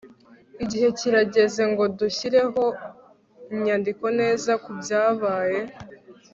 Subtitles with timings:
[0.63, 2.63] igihe kirageze ngo dushyireho
[3.55, 5.59] inyandiko neza kubyabaye